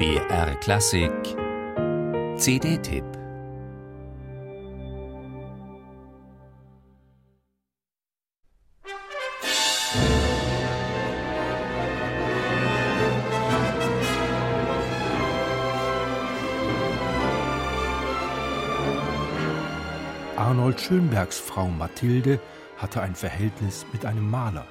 BR 0.00 0.54
Klassik 0.60 1.12
CD-Tipp 2.38 3.04
Arnold 20.38 20.80
Schönbergs 20.80 21.38
Frau 21.38 21.68
Mathilde 21.68 22.40
hatte 22.78 23.02
ein 23.02 23.14
Verhältnis 23.14 23.84
mit 23.92 24.06
einem 24.06 24.30
Maler. 24.30 24.64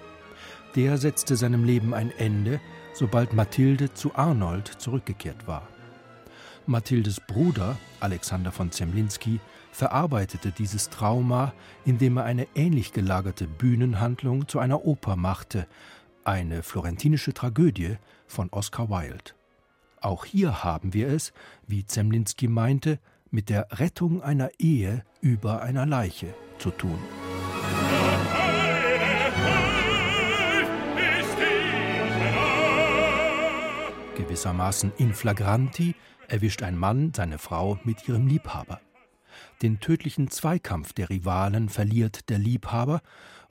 Der 0.76 0.98
setzte 0.98 1.36
seinem 1.36 1.64
Leben 1.64 1.94
ein 1.94 2.12
Ende, 2.18 2.60
sobald 2.94 3.34
Mathilde 3.34 3.94
zu 3.94 4.16
Arnold 4.16 4.68
zurückgekehrt 4.68 5.48
war. 5.48 5.68
Mathildes 6.68 7.20
Bruder, 7.20 7.78
Alexander 8.00 8.52
von 8.52 8.72
Zemlinski, 8.72 9.40
verarbeitete 9.72 10.52
dieses 10.52 10.90
Trauma, 10.90 11.54
indem 11.86 12.18
er 12.18 12.26
eine 12.26 12.48
ähnlich 12.54 12.94
gelagerte 12.94 13.48
Bühnenhandlung 13.48 14.48
zu 14.48 14.60
einer 14.60 14.86
Oper 14.86 15.16
machte, 15.16 15.66
eine 16.24 16.62
florentinische 16.62 17.34
Tragödie 17.34 17.96
von 18.28 18.50
Oscar 18.52 18.90
Wilde. 18.90 19.32
Auch 20.02 20.26
hier 20.26 20.64
haben 20.64 20.94
wir 20.94 21.08
es, 21.08 21.34
wie 21.66 21.86
Zemlinski 21.86 22.48
meinte, 22.48 23.00
mit 23.32 23.50
der 23.50 23.68
Rettung 23.80 24.22
einer 24.22 24.52
Ehe 24.60 25.04
über 25.22 25.62
einer 25.62 25.86
Leiche 25.86 26.34
zu 26.60 26.70
tun. 26.70 27.00
Gewissermaßen 34.40 34.94
in 34.96 35.14
flagranti 35.14 35.96
erwischt 36.30 36.64
ein 36.64 36.78
Mann 36.78 37.12
seine 37.14 37.40
Frau 37.40 37.78
mit 37.84 38.08
ihrem 38.08 38.26
Liebhaber. 38.26 38.80
Den 39.62 39.82
tödlichen 39.82 40.32
Zweikampf 40.32 40.94
der 40.94 41.10
Rivalen 41.10 41.68
verliert 41.68 42.30
der 42.30 42.40
Liebhaber, 42.40 43.02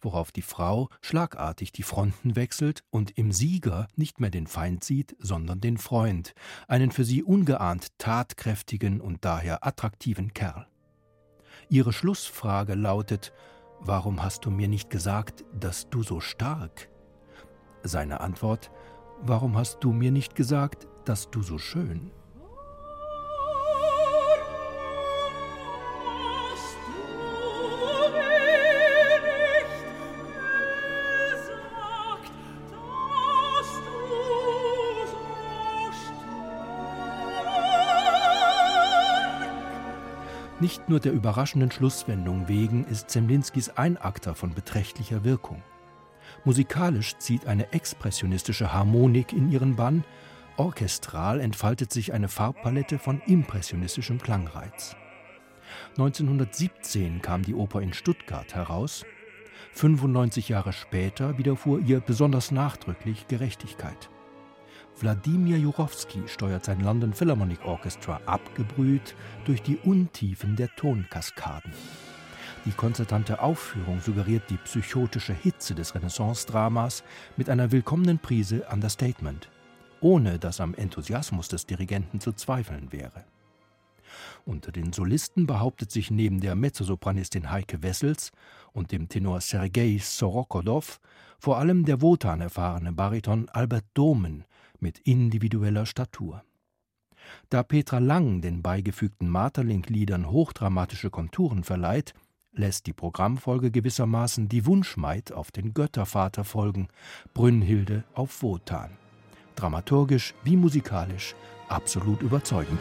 worauf 0.00 0.32
die 0.32 0.40
Frau 0.40 0.88
schlagartig 1.02 1.72
die 1.72 1.82
Fronten 1.82 2.36
wechselt 2.36 2.84
und 2.88 3.18
im 3.18 3.32
Sieger 3.32 3.86
nicht 3.96 4.18
mehr 4.18 4.30
den 4.30 4.46
Feind 4.46 4.82
sieht, 4.82 5.14
sondern 5.18 5.60
den 5.60 5.76
Freund, 5.76 6.32
einen 6.68 6.90
für 6.90 7.04
sie 7.04 7.22
ungeahnt 7.22 7.88
tatkräftigen 7.98 9.02
und 9.02 9.26
daher 9.26 9.66
attraktiven 9.66 10.32
Kerl. 10.32 10.68
Ihre 11.68 11.92
Schlussfrage 11.92 12.74
lautet 12.74 13.34
Warum 13.80 14.22
hast 14.22 14.46
du 14.46 14.50
mir 14.50 14.68
nicht 14.68 14.88
gesagt, 14.88 15.44
dass 15.52 15.90
du 15.90 16.02
so 16.02 16.20
stark? 16.20 16.88
Seine 17.82 18.20
Antwort 18.20 18.70
Warum 19.22 19.56
hast 19.56 19.82
du 19.82 19.92
mir 19.92 20.12
nicht 20.12 20.34
gesagt, 20.36 20.86
dass 21.04 21.30
du 21.30 21.42
so 21.42 21.58
schön? 21.58 22.10
Nicht 40.60 40.88
nur 40.88 40.98
der 40.98 41.12
überraschenden 41.12 41.70
Schlusswendung 41.70 42.48
wegen 42.48 42.84
ist 42.84 43.10
Zemlinskis 43.10 43.70
Einakter 43.70 44.34
von 44.34 44.54
beträchtlicher 44.54 45.22
Wirkung. 45.22 45.62
Musikalisch 46.44 47.16
zieht 47.18 47.46
eine 47.46 47.72
expressionistische 47.72 48.72
Harmonik 48.72 49.32
in 49.32 49.50
ihren 49.50 49.76
Bann, 49.76 50.04
orchestral 50.56 51.40
entfaltet 51.40 51.92
sich 51.92 52.12
eine 52.12 52.28
Farbpalette 52.28 52.98
von 52.98 53.20
impressionistischem 53.26 54.18
Klangreiz. 54.20 54.96
1917 55.90 57.22
kam 57.22 57.42
die 57.42 57.54
Oper 57.54 57.82
in 57.82 57.92
Stuttgart 57.92 58.54
heraus. 58.54 59.04
95 59.72 60.48
Jahre 60.48 60.72
später 60.72 61.38
widerfuhr 61.38 61.80
ihr 61.80 62.00
besonders 62.00 62.50
nachdrücklich 62.50 63.26
Gerechtigkeit. 63.28 64.10
Wladimir 65.00 65.58
Jurowski 65.58 66.22
steuert 66.26 66.64
sein 66.64 66.80
London 66.80 67.12
Philharmonic 67.12 67.64
Orchestra 67.64 68.20
abgebrüht 68.26 69.14
durch 69.44 69.62
die 69.62 69.76
Untiefen 69.76 70.56
der 70.56 70.74
Tonkaskaden. 70.74 71.72
Die 72.68 72.74
konzertante 72.74 73.40
Aufführung 73.40 73.98
suggeriert 74.02 74.50
die 74.50 74.58
psychotische 74.58 75.32
Hitze 75.32 75.74
des 75.74 75.94
Renaissance-Dramas 75.94 77.02
mit 77.38 77.48
einer 77.48 77.72
willkommenen 77.72 78.18
Prise 78.18 78.66
Understatement, 78.70 79.48
ohne 80.02 80.38
dass 80.38 80.60
am 80.60 80.74
Enthusiasmus 80.74 81.48
des 81.48 81.64
Dirigenten 81.64 82.20
zu 82.20 82.34
zweifeln 82.34 82.92
wäre. 82.92 83.24
Unter 84.44 84.70
den 84.70 84.92
Solisten 84.92 85.46
behauptet 85.46 85.90
sich 85.90 86.10
neben 86.10 86.40
der 86.40 86.56
Mezzosopranistin 86.56 87.50
Heike 87.50 87.82
Wessels 87.82 88.32
und 88.74 88.92
dem 88.92 89.08
Tenor 89.08 89.40
Sergei 89.40 89.96
Sorokodow 89.98 91.00
vor 91.38 91.56
allem 91.56 91.86
der 91.86 92.02
Wotan 92.02 92.42
erfahrene 92.42 92.92
Bariton 92.92 93.48
Albert 93.48 93.86
Domen 93.94 94.44
mit 94.78 94.98
individueller 94.98 95.86
Statur. 95.86 96.44
Da 97.48 97.62
Petra 97.62 97.98
Lang 97.98 98.42
den 98.42 98.60
beigefügten 98.60 99.30
Materlink-Liedern 99.30 100.30
hochdramatische 100.30 101.08
Konturen 101.08 101.64
verleiht, 101.64 102.12
lässt 102.52 102.86
die 102.86 102.92
Programmfolge 102.92 103.70
gewissermaßen 103.70 104.48
die 104.48 104.66
Wunschmaid 104.66 105.32
auf 105.32 105.50
den 105.50 105.74
Göttervater 105.74 106.44
folgen, 106.44 106.88
Brünnhilde 107.34 108.04
auf 108.14 108.42
Wotan. 108.42 108.90
Dramaturgisch 109.56 110.34
wie 110.44 110.56
musikalisch 110.56 111.34
absolut 111.68 112.22
überzeugend. 112.22 112.80